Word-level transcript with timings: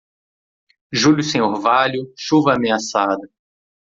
Julho 0.91 1.21
sem 1.21 1.41
orvalho, 1.41 2.11
chuva 2.17 2.55
ameaçada. 2.55 3.29